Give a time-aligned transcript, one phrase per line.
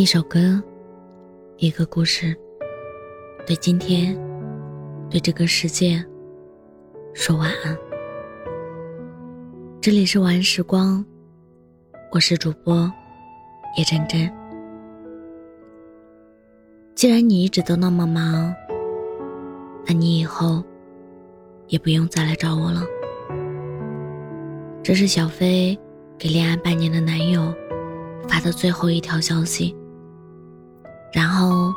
[0.00, 0.58] 一首歌，
[1.58, 2.34] 一个故事，
[3.46, 4.18] 对今天，
[5.10, 6.02] 对这个世界，
[7.12, 7.76] 说晚安。
[9.78, 11.04] 这里是晚安时光，
[12.12, 12.90] 我是主播
[13.76, 14.26] 叶真真。
[16.94, 18.54] 既然你一直都那么忙，
[19.84, 20.64] 那你以后
[21.66, 22.80] 也不用再来找我了。
[24.82, 25.78] 这是小飞
[26.16, 27.54] 给恋爱半年的男友
[28.26, 29.76] 发的最后一条消息。
[31.12, 31.74] 然后，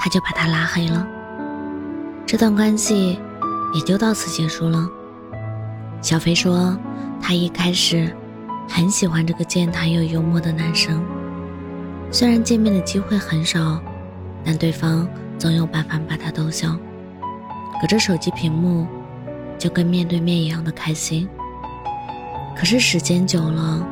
[0.00, 1.06] 他就把他拉黑了。
[2.26, 3.20] 这段关系
[3.72, 4.88] 也就到此结束了。
[6.00, 6.76] 小飞说，
[7.22, 8.12] 他一开始
[8.68, 11.04] 很喜欢这个健谈又幽默的男生，
[12.10, 13.80] 虽然见面的机会很少，
[14.44, 16.76] 但对方总有办法把他逗笑。
[17.80, 18.86] 隔着手机屏幕，
[19.56, 21.28] 就跟面对面一样的开心。
[22.56, 23.86] 可是时间久了，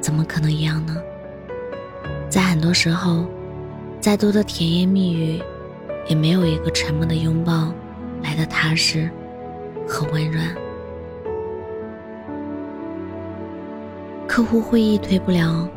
[0.00, 0.96] 怎么可能一样呢？
[2.28, 3.24] 在很多时候。
[4.02, 5.40] 再多的甜言蜜语，
[6.08, 7.72] 也没有一个沉默的拥抱
[8.20, 9.08] 来的踏实
[9.86, 10.44] 和温软。
[14.26, 15.68] 客户会议推不了，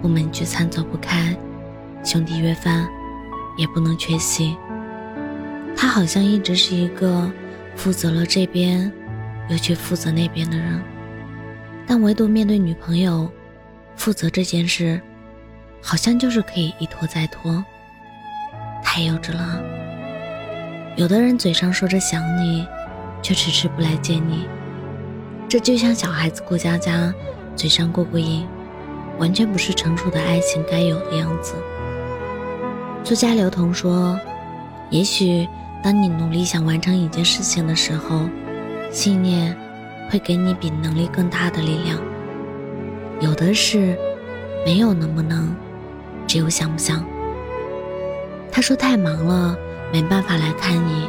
[0.00, 1.36] 部门聚餐走不开，
[2.02, 2.88] 兄弟约饭
[3.58, 4.56] 也不能缺席。
[5.76, 7.30] 他好像一直是一个
[7.76, 8.90] 负责了这边，
[9.50, 10.82] 又去负责那边的人，
[11.86, 13.30] 但唯独面对女朋友，
[13.96, 14.98] 负责这件事。
[15.82, 17.64] 好像就是可以一拖再拖，
[18.82, 19.60] 太幼稚了。
[20.96, 22.66] 有的人嘴上说着想你，
[23.22, 24.46] 却迟迟不来见你，
[25.48, 27.12] 这就像小孩子过家家，
[27.56, 28.46] 嘴上过过瘾，
[29.18, 31.54] 完全不是成熟的爱情该有的样子。
[33.02, 34.20] 作家刘同说
[34.90, 35.48] ：“也许
[35.82, 38.28] 当你努力想完成一件事情的时候，
[38.90, 39.56] 信念
[40.10, 41.98] 会给你比能力更大的力量。
[43.20, 43.98] 有的事，
[44.66, 45.56] 没有能不能。”
[46.30, 47.04] 只有想不想？
[48.52, 49.58] 他说太忙了，
[49.92, 51.08] 没办法来看你。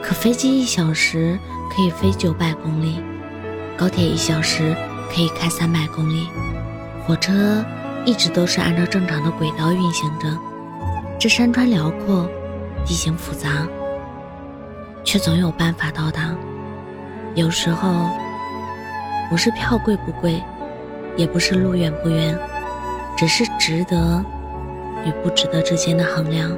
[0.00, 1.36] 可飞机一小时
[1.68, 3.02] 可以飞九百公里，
[3.76, 4.76] 高铁一小时
[5.12, 6.28] 可以开三百公里，
[7.04, 7.64] 火车
[8.04, 10.28] 一直都是按照正常的轨道运行着。
[11.18, 12.30] 这山川辽阔，
[12.86, 13.66] 地形复杂，
[15.02, 16.32] 却总有办法到达。
[17.34, 18.08] 有时候，
[19.28, 20.40] 不是票贵不贵，
[21.16, 22.38] 也不是路远不远。
[23.18, 24.24] 只是值得
[25.04, 26.56] 与不值得之间的衡量。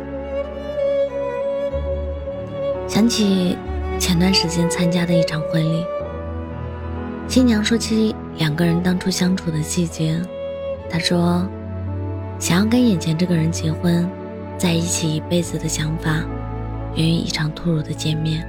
[2.87, 3.57] 想起
[3.99, 5.83] 前段时间参加的一场婚礼，
[7.27, 10.21] 新娘说起两个人当初相处的细节。
[10.91, 11.49] 她说，
[12.39, 14.07] 想要跟眼前这个人结婚，
[14.59, 16.23] 在一起一辈子的想法，
[16.95, 18.47] 源于一场突如的见面。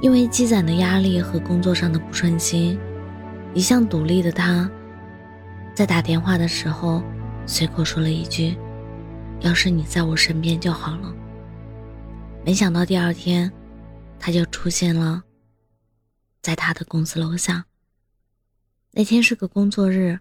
[0.00, 2.78] 因为积攒的压力和工作上的不顺心，
[3.52, 4.70] 一向独立的她。
[5.76, 7.02] 在打电话的时候，
[7.46, 8.56] 随口说了一句
[9.40, 11.14] ：“要是你在我身边就好了。”
[12.42, 13.52] 没想到第二天，
[14.18, 15.22] 他就出现了
[16.40, 17.62] 在他的公司楼下。
[18.90, 20.18] 那天是个工作日，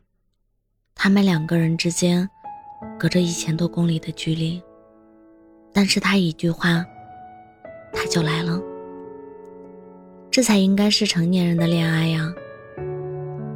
[0.93, 2.29] 他们两个人之间
[2.99, 4.61] 隔着一千多公里的距离，
[5.71, 6.85] 但是他一句话，
[7.93, 8.61] 他就来了。
[10.29, 12.29] 这才应该是成年人的恋爱呀，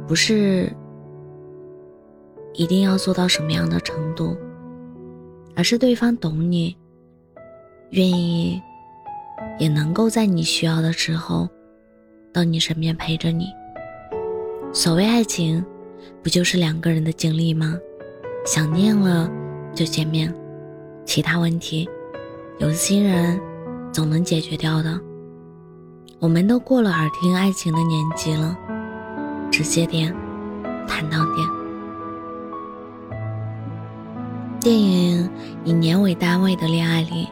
[0.08, 0.74] 不是。
[2.54, 4.36] 一定要做到什么样的程度，
[5.54, 6.76] 而是对方懂你，
[7.90, 8.60] 愿意，
[9.58, 11.48] 也能够在你需要的时候，
[12.32, 13.46] 到你身边陪着你。
[14.72, 15.64] 所谓爱情，
[16.22, 17.78] 不就是两个人的经历吗？
[18.46, 19.30] 想念了
[19.74, 20.34] 就见面，
[21.04, 21.88] 其他问题，
[22.58, 23.40] 有心人
[23.92, 24.98] 总能解决掉的。
[26.18, 28.56] 我们都过了耳听爱情的年纪了，
[29.50, 30.14] 直接点，
[30.86, 31.59] 坦荡点。
[34.60, 35.26] 电影
[35.64, 37.26] 以年为单位的恋爱里，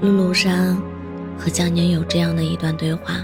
[0.00, 0.74] 陆陆山
[1.36, 3.16] 和江宁有这样的一段对话：“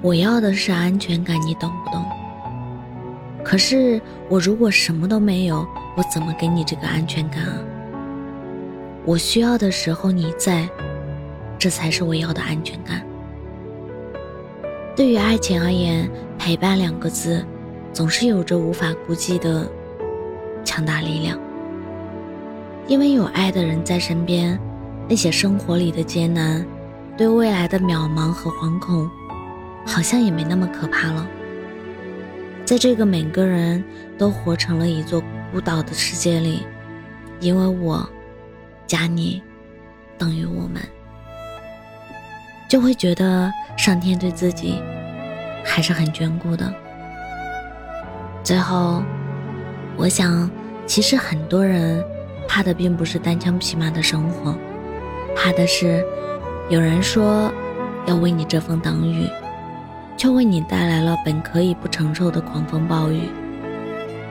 [0.00, 2.04] 我要的是安全感，你懂不懂？
[3.42, 7.58] 可是我如果什么都没有，我怎么给你这个安全感啊？
[9.04, 10.68] 我需要的时候你在，
[11.58, 13.04] 这才是我要的安全感。
[14.94, 16.08] 对于爱情而言，
[16.38, 17.44] 陪伴两个字，
[17.92, 19.68] 总是有着无法估计的。”
[20.64, 21.38] 强大力量，
[22.86, 24.58] 因为有爱的人在身边，
[25.08, 26.64] 那些生活里的艰难，
[27.16, 29.08] 对未来的渺茫和惶恐，
[29.86, 31.26] 好像也没那么可怕了。
[32.64, 33.84] 在这个每个人
[34.16, 35.22] 都活成了一座
[35.52, 36.66] 孤岛的世界里，
[37.40, 38.08] 因为我
[38.86, 39.42] 加你
[40.16, 40.80] 等于我们，
[42.68, 44.80] 就会觉得上天对自己
[45.62, 46.72] 还是很眷顾的。
[48.42, 49.02] 最后。
[49.96, 50.50] 我想，
[50.86, 52.04] 其实很多人
[52.48, 54.54] 怕的并不是单枪匹马的生活，
[55.36, 56.04] 怕的是
[56.68, 57.50] 有人说
[58.06, 59.26] 要为你遮风挡雨，
[60.16, 63.28] 却为你带来了本可以不承受的狂风暴雨；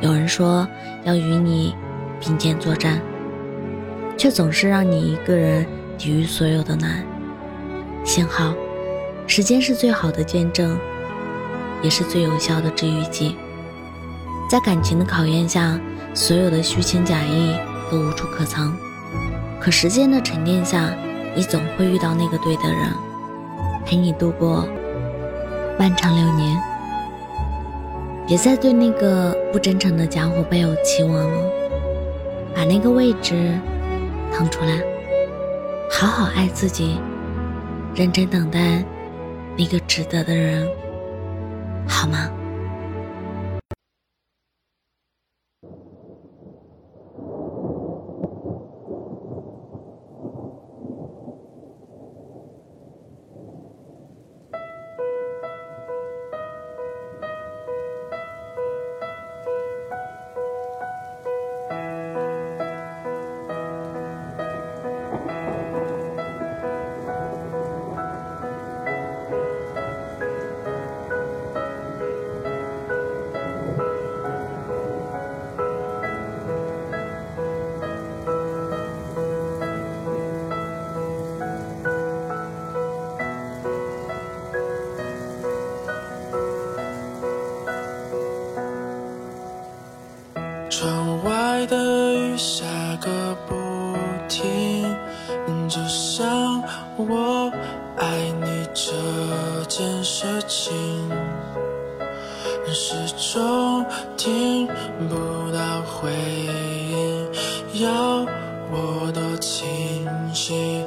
[0.01, 0.67] 有人说
[1.05, 1.73] 要与你
[2.19, 3.01] 并肩作战，
[4.17, 5.65] 却总是让你一个人
[5.97, 7.03] 抵御所有的难。
[8.03, 8.53] 幸好，
[9.27, 10.77] 时间是最好的见证，
[11.81, 13.37] 也是最有效的治愈剂。
[14.53, 15.79] 在感情的考验下，
[16.13, 17.55] 所有的虚情假意
[17.89, 18.71] 都无处可藏。
[19.59, 20.93] 可时间的沉淀下，
[21.35, 22.93] 你总会遇到那个对的人，
[23.83, 24.67] 陪你度过
[25.79, 26.55] 漫长流年。
[28.27, 31.51] 别再对那个不真诚的家伙抱有期望了，
[32.55, 33.59] 把那个位置
[34.31, 34.79] 腾出来，
[35.89, 36.99] 好好爱自己。
[37.95, 38.85] 认真等待
[39.57, 40.67] 那个值得的人，
[41.87, 42.29] 好吗？
[90.75, 92.65] 窗外的雨下
[92.99, 93.53] 个不
[94.27, 94.83] 停，
[95.69, 96.63] 就像
[96.97, 97.51] 我
[97.95, 100.73] 爱你这件事情，
[102.73, 102.95] 始
[103.33, 103.85] 终
[104.17, 104.65] 听
[105.07, 106.09] 不到回
[106.89, 108.25] 应，要
[108.71, 110.83] 我多清醒。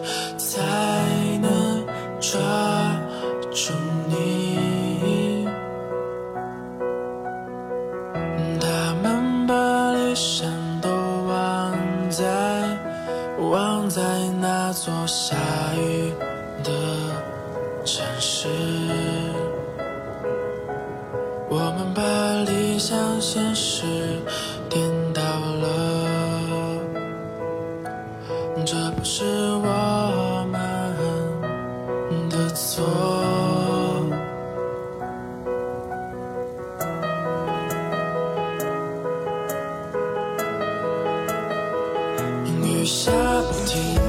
[18.17, 18.49] 城市，
[21.51, 22.01] 我们把
[22.51, 23.85] 理想现实
[24.71, 24.83] 颠
[25.13, 26.81] 倒了，
[28.65, 29.23] 这不是
[29.63, 30.59] 我们
[32.31, 32.83] 的错。
[42.65, 43.11] 雨下
[43.51, 44.01] 不停，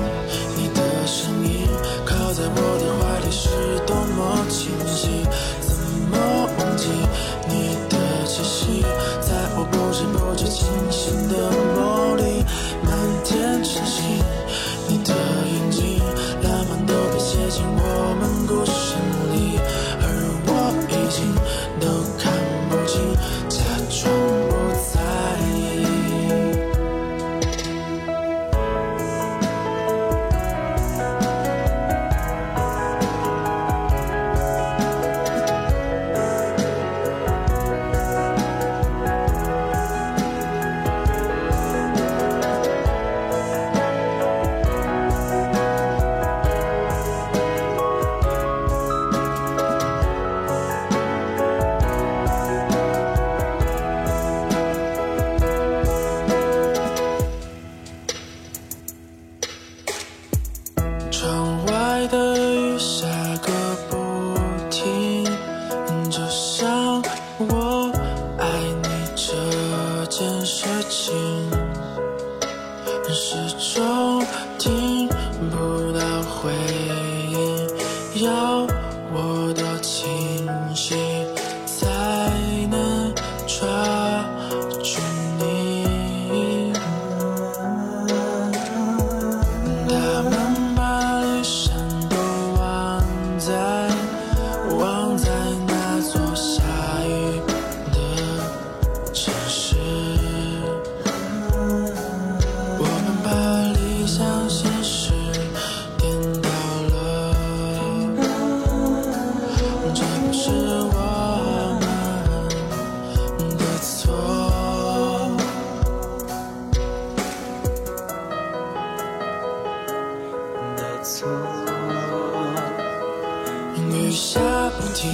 [123.92, 124.40] 雨下
[124.80, 125.10] 不停，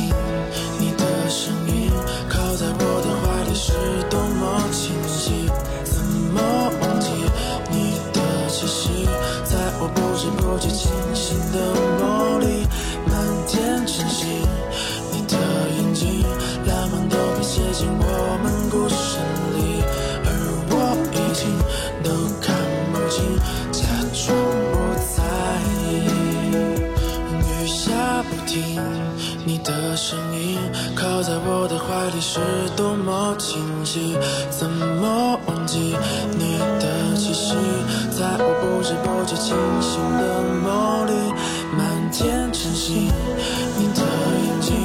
[0.80, 1.92] 你的声音
[2.30, 3.74] 靠在我的怀里是
[4.10, 5.50] 多么清晰，
[5.84, 6.03] 怎
[6.34, 6.42] 么
[6.82, 7.10] 忘记
[7.70, 9.06] 你的气息，
[9.44, 11.58] 在我不知不觉清醒的
[12.00, 12.68] 梦里
[13.06, 13.13] 满
[13.48, 14.27] 天晨星，
[15.12, 15.36] 你的
[15.77, 16.24] 眼睛
[16.65, 19.33] 浪漫都被写进我们故事里。
[31.63, 32.41] 我的怀里是
[32.75, 34.17] 多么清晰，
[34.50, 35.96] 怎么忘记
[36.38, 37.55] 你的气息，
[38.12, 41.32] 在我不知不觉清醒的梦里，
[41.72, 43.10] 满天晨星，
[43.77, 44.01] 你的
[44.43, 44.75] 眼睛，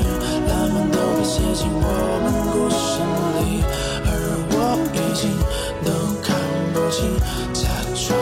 [0.47, 1.83] 浪漫都被写进我
[2.23, 3.03] 们故事
[3.43, 3.65] 里，
[4.07, 4.09] 而
[4.53, 5.35] 我已经
[5.83, 5.91] 都
[6.23, 6.31] 看
[6.73, 7.19] 不清。
[7.53, 7.67] 假
[8.07, 8.15] 装